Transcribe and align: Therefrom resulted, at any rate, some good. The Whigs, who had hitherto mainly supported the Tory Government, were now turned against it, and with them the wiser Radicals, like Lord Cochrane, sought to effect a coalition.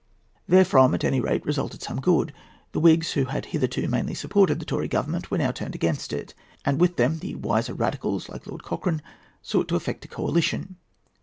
Therefrom 0.47 0.93
resulted, 0.93 1.05
at 1.05 1.07
any 1.13 1.21
rate, 1.21 1.79
some 1.83 2.01
good. 2.01 2.33
The 2.71 2.79
Whigs, 2.79 3.11
who 3.11 3.25
had 3.25 3.45
hitherto 3.45 3.87
mainly 3.87 4.15
supported 4.15 4.57
the 4.57 4.65
Tory 4.65 4.87
Government, 4.87 5.29
were 5.29 5.37
now 5.37 5.51
turned 5.51 5.75
against 5.75 6.11
it, 6.11 6.33
and 6.65 6.81
with 6.81 6.95
them 6.97 7.19
the 7.19 7.35
wiser 7.35 7.75
Radicals, 7.75 8.27
like 8.27 8.47
Lord 8.47 8.63
Cochrane, 8.63 9.03
sought 9.43 9.67
to 9.67 9.75
effect 9.75 10.03
a 10.03 10.07
coalition. 10.07 10.77